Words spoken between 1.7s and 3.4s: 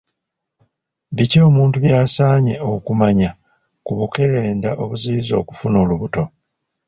by'asaanye okumanya